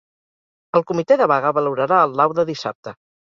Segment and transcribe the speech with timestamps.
[0.79, 2.97] El comitè de vaga valorarà el laude dissabte.